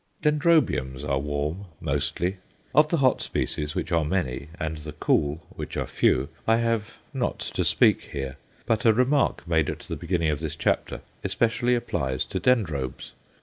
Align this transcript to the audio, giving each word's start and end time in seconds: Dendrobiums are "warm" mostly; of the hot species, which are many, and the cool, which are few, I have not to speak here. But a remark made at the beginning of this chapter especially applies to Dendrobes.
Dendrobiums 0.23 1.03
are 1.07 1.19
"warm" 1.19 1.65
mostly; 1.79 2.37
of 2.73 2.89
the 2.89 2.97
hot 2.97 3.21
species, 3.21 3.75
which 3.75 3.91
are 3.91 4.03
many, 4.03 4.47
and 4.59 4.77
the 4.79 4.93
cool, 4.93 5.45
which 5.55 5.77
are 5.77 5.85
few, 5.85 6.27
I 6.47 6.55
have 6.57 6.97
not 7.13 7.37
to 7.37 7.63
speak 7.63 8.05
here. 8.05 8.37
But 8.65 8.83
a 8.83 8.93
remark 8.93 9.47
made 9.47 9.69
at 9.69 9.81
the 9.81 9.95
beginning 9.95 10.31
of 10.31 10.39
this 10.39 10.55
chapter 10.55 11.01
especially 11.23 11.75
applies 11.75 12.25
to 12.25 12.39
Dendrobes. 12.39 13.11